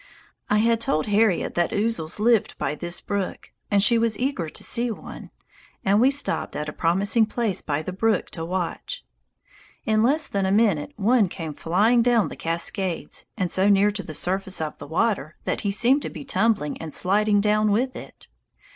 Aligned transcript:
I 0.49 0.57
had 0.57 0.81
told 0.81 1.05
Harriet 1.05 1.53
that 1.53 1.69
ouzels 1.71 2.17
lived 2.19 2.57
by 2.57 2.73
this 2.73 2.99
brook; 3.01 3.51
she 3.77 3.99
was 3.99 4.17
eager 4.17 4.49
to 4.49 4.63
see 4.63 4.89
one, 4.89 5.29
and 5.85 6.01
we 6.01 6.09
stopped 6.09 6.55
at 6.55 6.67
a 6.67 6.73
promising 6.73 7.27
place 7.27 7.61
by 7.61 7.83
the 7.83 7.93
brook 7.93 8.31
to 8.31 8.43
watch. 8.43 9.05
In 9.85 10.01
less 10.01 10.27
than 10.27 10.47
a 10.47 10.51
minute 10.51 10.91
one 10.95 11.29
came 11.29 11.53
flying 11.53 12.01
down 12.01 12.29
the 12.29 12.35
cascades, 12.35 13.25
and 13.37 13.51
so 13.51 13.69
near 13.69 13.91
to 13.91 14.01
the 14.01 14.15
surface 14.15 14.59
of 14.59 14.75
the 14.79 14.87
water 14.87 15.35
that 15.43 15.61
he 15.61 15.69
seemed 15.69 16.01
to 16.01 16.09
be 16.09 16.23
tumbling 16.23 16.81
and 16.81 16.95
sliding 16.95 17.39
down 17.39 17.69
with 17.71 17.95
it. 17.95 18.27